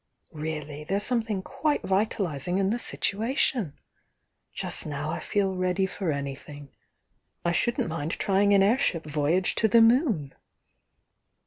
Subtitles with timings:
[0.33, 3.73] Really, there's something quite vitalising in the situation!—
[4.51, 6.69] just now I feel ready for anything.
[7.45, 10.33] I shouldn't mind trying an airship voy age to the moon!"